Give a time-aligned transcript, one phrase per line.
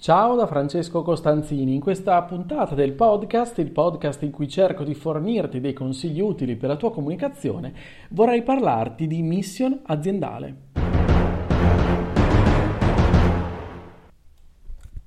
[0.00, 4.94] Ciao da Francesco Costanzini, in questa puntata del podcast, il podcast in cui cerco di
[4.94, 7.74] fornirti dei consigli utili per la tua comunicazione,
[8.08, 10.56] vorrei parlarti di mission aziendale.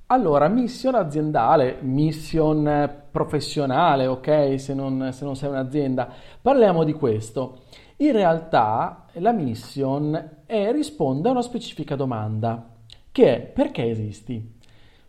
[0.06, 6.08] Allora, mission aziendale, mission professionale, ok, se non, se non sei un'azienda,
[6.40, 7.62] parliamo di questo.
[7.98, 12.76] In realtà la mission è, risponde a una specifica domanda,
[13.12, 14.62] che è perché esisti?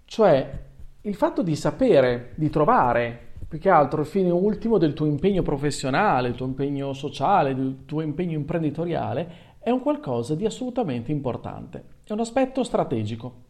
[0.05, 0.63] Cioè
[1.03, 5.43] il fatto di sapere, di trovare più che altro il fine ultimo del tuo impegno
[5.43, 11.85] professionale, il tuo impegno sociale, del tuo impegno imprenditoriale, è un qualcosa di assolutamente importante,
[12.05, 13.43] è un aspetto strategico.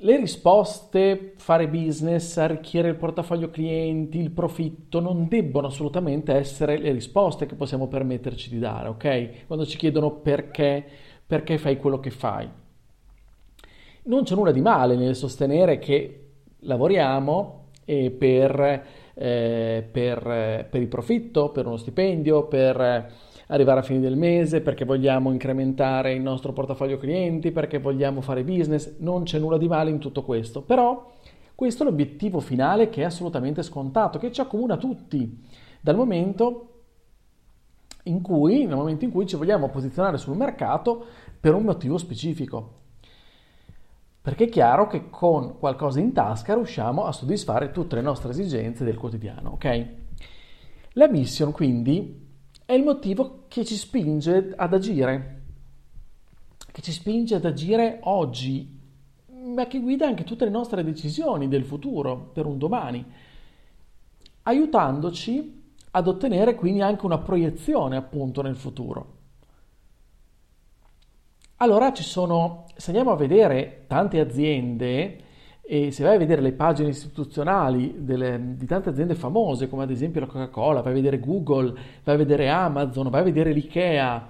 [0.00, 6.92] Le risposte, fare business, arricchire il portafoglio clienti, il profitto, non debbono assolutamente essere le
[6.92, 9.46] risposte che possiamo permetterci di dare, ok?
[9.46, 10.84] Quando ci chiedono perché,
[11.26, 12.48] perché fai quello che fai
[14.06, 16.20] non c'è nulla di male nel sostenere che
[16.60, 18.60] lavoriamo eh, per,
[19.14, 20.22] eh, per,
[20.70, 23.12] per, il profitto, per uno stipendio, per
[23.48, 28.42] arrivare a fine del mese, perché vogliamo incrementare il nostro portafoglio clienti, perché vogliamo fare
[28.42, 31.12] business, non c'è nulla di male in tutto questo, però
[31.54, 35.42] questo è l'obiettivo finale che è assolutamente scontato, che ci accomuna tutti,
[35.80, 36.70] dal momento
[38.04, 41.04] in cui, nel momento in cui ci vogliamo posizionare sul mercato
[41.40, 42.84] per un motivo specifico
[44.26, 48.82] perché è chiaro che con qualcosa in tasca riusciamo a soddisfare tutte le nostre esigenze
[48.82, 49.86] del quotidiano, ok?
[50.94, 52.26] La mission quindi
[52.64, 55.42] è il motivo che ci spinge ad agire,
[56.72, 58.68] che ci spinge ad agire oggi,
[59.44, 63.06] ma che guida anche tutte le nostre decisioni del futuro, per un domani,
[64.42, 65.62] aiutandoci
[65.92, 69.15] ad ottenere quindi anche una proiezione appunto nel futuro.
[71.58, 75.16] Allora ci sono, se andiamo a vedere tante aziende
[75.62, 79.90] e se vai a vedere le pagine istituzionali delle, di tante aziende famose, come ad
[79.90, 81.72] esempio la Coca-Cola, vai a vedere Google,
[82.04, 84.26] vai a vedere Amazon, vai a vedere l'IKEA,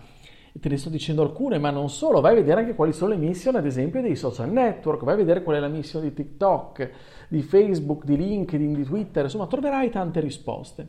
[0.53, 3.17] te ne sto dicendo alcune, ma non solo, vai a vedere anche quali sono le
[3.19, 6.91] missioni, ad esempio, dei social network, vai a vedere qual è la missione di TikTok,
[7.27, 10.87] di Facebook, di LinkedIn, di Twitter, insomma, troverai tante risposte.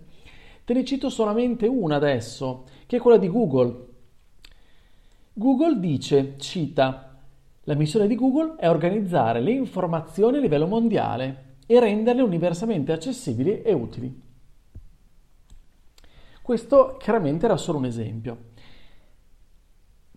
[0.64, 3.96] Te ne cito solamente una adesso, che è quella di Google.
[5.40, 7.16] Google dice, cita,
[7.62, 13.62] la missione di Google è organizzare le informazioni a livello mondiale e renderle universalmente accessibili
[13.62, 14.22] e utili.
[16.42, 18.46] Questo chiaramente era solo un esempio,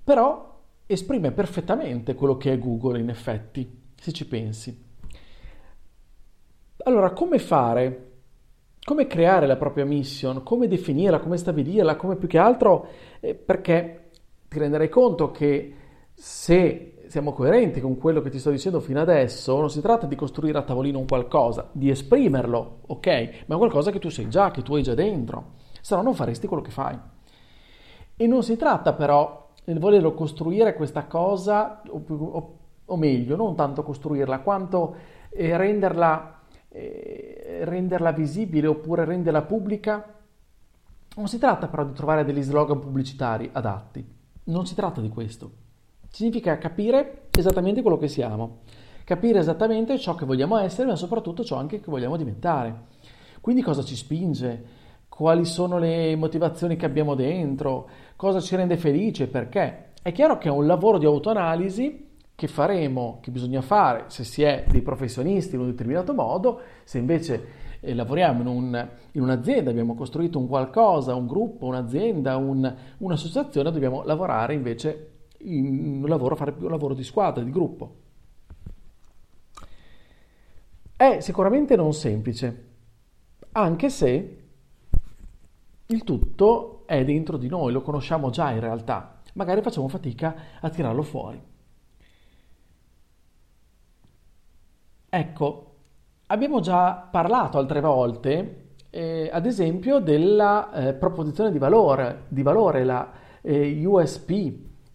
[0.02, 3.70] però esprime perfettamente quello che è Google in effetti,
[4.00, 4.84] se ci pensi.
[6.84, 8.12] Allora, come fare?
[8.82, 10.42] Come creare la propria mission?
[10.42, 11.20] Come definirla?
[11.20, 11.96] Come stabilirla?
[11.96, 12.88] Come più che altro?
[13.20, 14.09] Eh, perché
[14.50, 15.74] ti renderai conto che
[16.12, 20.16] se siamo coerenti con quello che ti sto dicendo fino adesso, non si tratta di
[20.16, 23.44] costruire a tavolino un qualcosa, di esprimerlo, ok?
[23.46, 26.48] Ma qualcosa che tu sai già, che tu hai già dentro, se no non faresti
[26.48, 26.98] quello che fai.
[28.16, 33.54] E non si tratta però nel volerlo costruire questa cosa, o, o, o meglio, non
[33.54, 34.96] tanto costruirla, quanto
[35.30, 36.40] eh, renderla,
[36.70, 40.12] eh, renderla visibile oppure renderla pubblica.
[41.14, 44.18] Non si tratta però di trovare degli slogan pubblicitari adatti
[44.50, 45.52] non si tratta di questo.
[46.10, 48.58] Significa capire esattamente quello che siamo,
[49.04, 52.88] capire esattamente ciò che vogliamo essere, ma soprattutto ciò anche che vogliamo diventare.
[53.40, 54.78] Quindi cosa ci spinge,
[55.08, 59.88] quali sono le motivazioni che abbiamo dentro, cosa ci rende felice, perché.
[60.02, 64.42] È chiaro che è un lavoro di autoanalisi che faremo, che bisogna fare se si
[64.42, 69.70] è dei professionisti in un determinato modo, se invece eh, lavoriamo in, un, in, un'azienda,
[69.70, 76.36] abbiamo costruito un qualcosa, un gruppo, un'azienda, un, un'associazione, dobbiamo lavorare invece in un lavoro,
[76.36, 77.96] fare più lavoro di squadra, di gruppo.
[80.96, 82.68] È sicuramente non semplice,
[83.52, 84.38] anche se
[85.86, 90.68] il tutto è dentro di noi, lo conosciamo già in realtà, magari facciamo fatica a
[90.68, 91.42] tirarlo fuori.
[95.08, 95.69] Ecco,
[96.32, 102.84] Abbiamo già parlato altre volte, eh, ad esempio, della eh, proposizione di valore, di valore
[102.84, 103.10] la
[103.40, 104.30] eh, USP,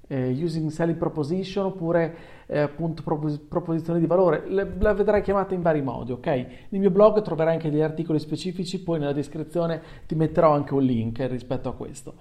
[0.08, 2.16] eh, using selling proposition oppure
[2.46, 6.26] eh, appunto propos- proposizione di valore, Le, la vedrai chiamata in vari modi, ok?
[6.70, 10.84] Nel mio blog troverai anche degli articoli specifici, poi nella descrizione ti metterò anche un
[10.84, 12.14] link rispetto a questo.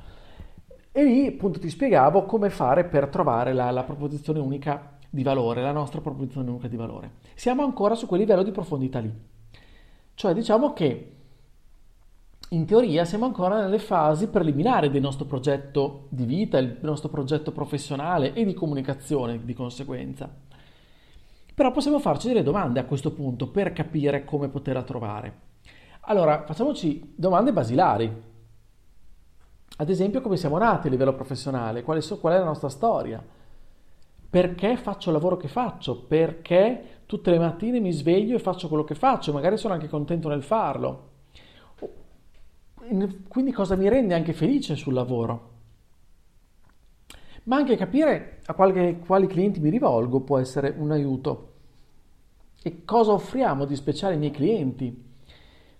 [0.90, 5.62] E lì appunto ti spiegavo come fare per trovare la, la proposizione unica di valore,
[5.62, 7.12] la nostra proposizione unica di valore.
[7.34, 9.12] Siamo ancora su quel livello di profondità lì.
[10.14, 11.12] Cioè diciamo che
[12.50, 17.52] in teoria siamo ancora nelle fasi preliminari del nostro progetto di vita, il nostro progetto
[17.52, 20.28] professionale e di comunicazione di conseguenza.
[21.54, 25.40] Però possiamo farci delle domande a questo punto per capire come poterla trovare.
[26.06, 28.22] Allora, facciamoci domande basilari.
[29.76, 31.82] Ad esempio, come siamo nati a livello professionale?
[31.82, 33.22] Qual è, qual è la nostra storia?
[34.34, 36.02] Perché faccio il lavoro che faccio?
[36.02, 39.32] Perché tutte le mattine mi sveglio e faccio quello che faccio?
[39.32, 41.12] Magari sono anche contento nel farlo
[43.28, 45.52] quindi cosa mi rende anche felice sul lavoro.
[47.44, 51.52] Ma anche capire a quali, quali clienti mi rivolgo può essere un aiuto.
[52.62, 55.12] E cosa offriamo di speciale ai miei clienti?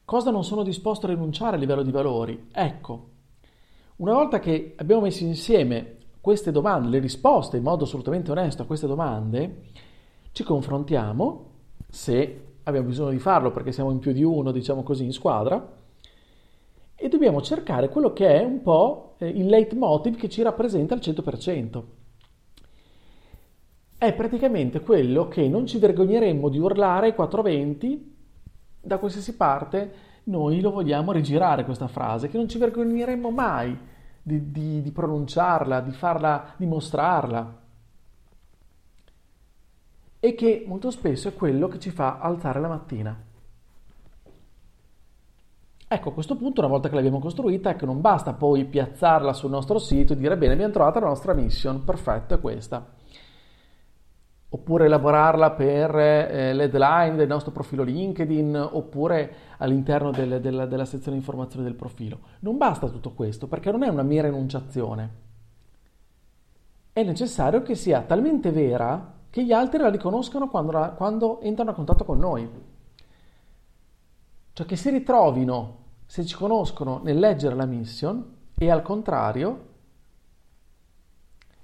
[0.05, 2.49] Cosa non sono disposto a rinunciare a livello di valori?
[2.53, 3.09] Ecco,
[3.97, 8.65] una volta che abbiamo messo insieme queste domande, le risposte in modo assolutamente onesto a
[8.65, 9.65] queste domande,
[10.33, 11.51] ci confrontiamo,
[11.87, 15.71] se abbiamo bisogno di farlo perché siamo in più di uno, diciamo così, in squadra,
[16.95, 21.01] e dobbiamo cercare quello che è un po' eh, il leitmotiv che ci rappresenta al
[21.01, 21.83] 100%.
[23.99, 28.15] È praticamente quello che non ci vergogneremmo di urlare ai 420
[28.81, 29.93] da qualsiasi parte
[30.25, 33.93] noi lo vogliamo rigirare questa frase, che non ci vergogneremmo mai
[34.27, 37.61] di, di, di pronunciarla, di farla dimostrarla
[40.19, 43.23] e che molto spesso è quello che ci fa alzare la mattina.
[45.87, 49.51] Ecco, a questo punto, una volta che l'abbiamo costruita, ecco, non basta poi piazzarla sul
[49.51, 52.95] nostro sito e dire bene, abbiamo trovato la nostra mission, perfetto, è questa.
[54.55, 61.17] Oppure elaborarla per eh, l'headline del nostro profilo LinkedIn, oppure all'interno del, del, della sezione
[61.17, 62.21] informazioni del profilo.
[62.41, 65.11] Non basta tutto questo, perché non è una mera enunciazione.
[66.93, 71.71] È necessario che sia talmente vera che gli altri la riconoscano quando, la, quando entrano
[71.71, 72.49] a contatto con noi.
[74.53, 78.25] Cioè che si ritrovino se ci conoscono nel leggere la mission
[78.57, 79.73] e al contrario,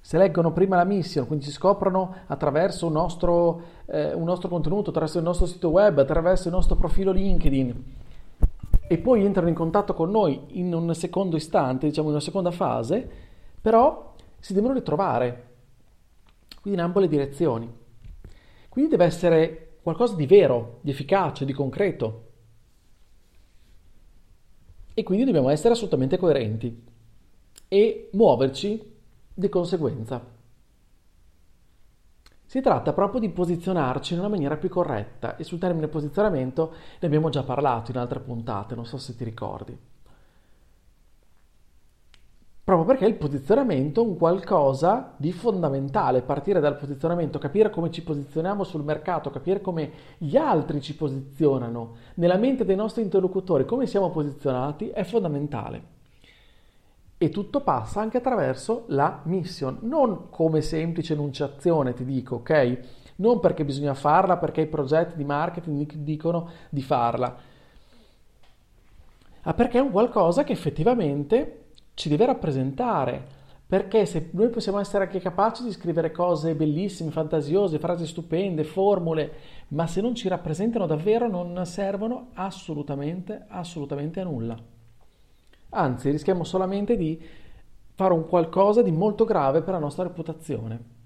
[0.00, 4.90] se leggono prima la mission, quindi ci scoprono attraverso un nostro, eh, un nostro contenuto,
[4.90, 7.84] attraverso il nostro sito web, attraverso il nostro profilo LinkedIn
[8.88, 12.50] e poi entrano in contatto con noi in un secondo istante, diciamo in una seconda
[12.50, 13.08] fase,
[13.60, 15.48] però si devono ritrovare,
[16.60, 17.72] quindi in ambo le direzioni.
[18.68, 22.28] Quindi deve essere qualcosa di vero, di efficace, di concreto
[24.92, 26.84] e quindi dobbiamo essere assolutamente coerenti
[27.68, 28.89] e muoverci
[29.40, 30.24] di conseguenza.
[32.44, 37.06] Si tratta proprio di posizionarci in una maniera più corretta e sul termine posizionamento ne
[37.06, 39.78] abbiamo già parlato in altre puntate, non so se ti ricordi
[42.70, 48.04] proprio perché il posizionamento è un qualcosa di fondamentale, partire dal posizionamento, capire come ci
[48.04, 53.86] posizioniamo sul mercato, capire come gli altri ci posizionano, nella mente dei nostri interlocutori, come
[53.86, 55.98] siamo posizionati, è fondamentale.
[57.22, 62.78] E tutto passa anche attraverso la mission, non come semplice enunciazione, ti dico, ok?
[63.16, 67.36] Non perché bisogna farla, perché i progetti di marketing dicono di farla,
[69.42, 73.38] ma perché è un qualcosa che effettivamente ci deve rappresentare.
[73.66, 79.32] Perché se noi possiamo essere anche capaci di scrivere cose bellissime, fantasiose, frasi stupende, formule,
[79.68, 84.79] ma se non ci rappresentano davvero non servono assolutamente, assolutamente a nulla.
[85.70, 87.20] Anzi, rischiamo solamente di
[87.94, 90.98] fare un qualcosa di molto grave per la nostra reputazione.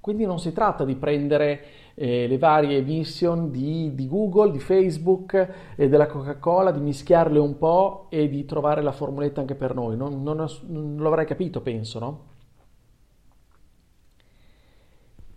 [0.00, 5.72] Quindi non si tratta di prendere eh, le varie mission di, di, Google, di Facebook
[5.74, 9.96] e della Coca-Cola, di mischiarle un po' e di trovare la formuletta anche per noi.
[9.96, 12.20] Non, non, non lo capito, penso, no?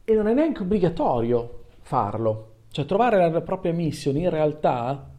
[0.03, 2.55] E non è neanche obbligatorio farlo.
[2.69, 5.09] Cioè trovare la propria mission in realtà,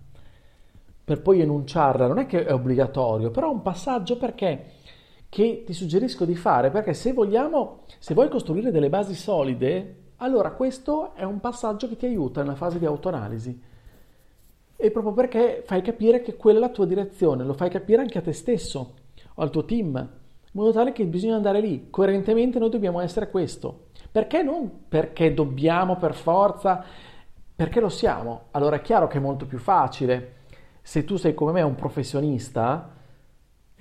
[1.08, 4.72] per poi enunciarla, non è che è obbligatorio, però è un passaggio perché
[5.30, 10.50] che ti suggerisco di fare perché se vogliamo, se vuoi costruire delle basi solide, allora
[10.50, 13.58] questo è un passaggio che ti aiuta nella fase di autoanalisi.
[14.76, 18.18] E proprio perché fai capire che quella è la tua direzione, lo fai capire anche
[18.18, 18.94] a te stesso
[19.32, 21.88] o al tuo team, in modo tale che bisogna andare lì.
[21.88, 23.86] Coerentemente noi dobbiamo essere questo.
[24.12, 26.84] Perché non perché dobbiamo per forza,
[27.56, 28.48] perché lo siamo.
[28.50, 30.36] Allora è chiaro che è molto più facile
[30.88, 32.95] se tu sei come me un professionista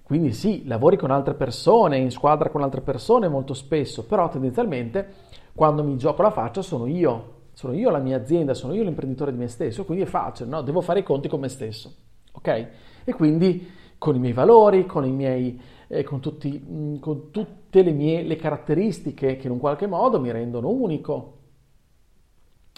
[0.03, 5.13] Quindi sì, lavori con altre persone, in squadra con altre persone molto spesso, però tendenzialmente
[5.55, 9.31] quando mi gioco la faccia sono io, sono io la mia azienda, sono io l'imprenditore
[9.31, 10.61] di me stesso, quindi è facile, no?
[10.61, 11.93] Devo fare i conti con me stesso,
[12.33, 12.67] ok?
[13.05, 17.83] E quindi con i miei valori, con i miei eh, con, tutti, mm, con, tutte
[17.83, 21.37] le mie le caratteristiche che in un qualche modo mi rendono unico.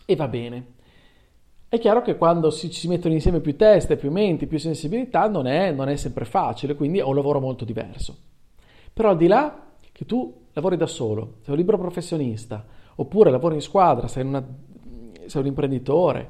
[0.05, 0.77] E va bene.
[1.69, 5.45] È chiaro che quando si, si mettono insieme più teste, più menti, più sensibilità, non
[5.45, 8.17] è, non è sempre facile, quindi è un lavoro molto diverso.
[8.91, 13.53] Però al di là che tu lavori da solo, sei un libero professionista, oppure lavori
[13.53, 14.43] in squadra, sei, una,
[15.27, 16.29] sei un imprenditore,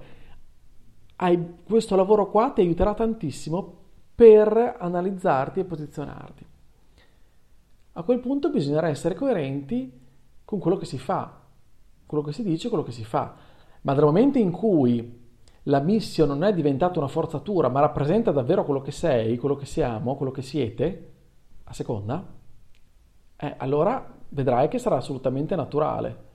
[1.15, 3.77] hai, questo lavoro qua ti aiuterà tantissimo
[4.13, 6.46] per analizzarti e posizionarti.
[7.93, 9.89] A quel punto bisognerà essere coerenti
[10.43, 11.39] con quello che si fa,
[12.05, 13.36] quello che si dice, quello che si fa.
[13.81, 15.18] Ma dal momento in cui
[15.69, 19.65] la mission non è diventata una forzatura, ma rappresenta davvero quello che sei, quello che
[19.65, 21.11] siamo, quello che siete,
[21.65, 22.25] a seconda,
[23.35, 26.27] eh, allora vedrai che sarà assolutamente naturale.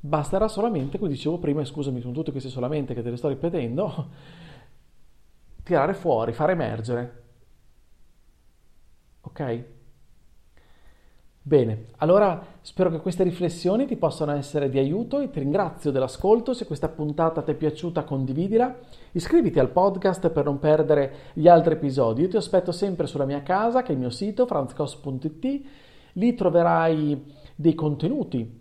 [0.00, 3.28] Basterà solamente, come dicevo prima, e scusami, sono tutte queste solamente che te le sto
[3.28, 4.08] ripetendo,
[5.64, 7.22] tirare fuori, far emergere.
[9.22, 9.64] Ok?
[11.48, 16.52] Bene, allora spero che queste riflessioni ti possano essere di aiuto e ti ringrazio dell'ascolto.
[16.52, 18.76] Se questa puntata ti è piaciuta, condividila.
[19.12, 22.20] Iscriviti al podcast per non perdere gli altri episodi.
[22.20, 25.62] Io ti aspetto sempre sulla mia casa, che è il mio sito, franzcos.it.
[26.12, 28.60] Lì troverai dei contenuti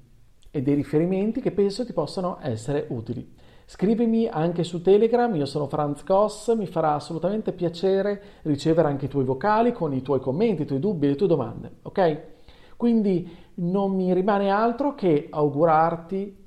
[0.50, 3.36] e dei riferimenti che penso ti possano essere utili.
[3.65, 9.10] Scrivimi anche su Telegram, io sono Franz Koss, mi farà assolutamente piacere ricevere anche i
[9.10, 12.36] tuoi vocali con i tuoi commenti, i tuoi dubbi, le tue domande, ok?
[12.77, 16.46] Quindi non mi rimane altro che augurarti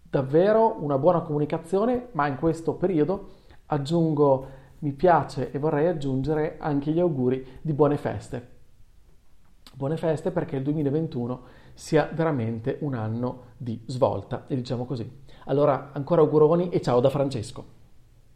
[0.00, 3.30] davvero una buona comunicazione, ma in questo periodo
[3.66, 4.46] aggiungo
[4.78, 8.48] mi piace e vorrei aggiungere anche gli auguri di buone feste.
[9.74, 11.40] Buone feste perché il 2021
[11.74, 15.20] sia veramente un anno di svolta, e diciamo così.
[15.46, 17.81] Allora, ancora auguroni e ciao da Francesco.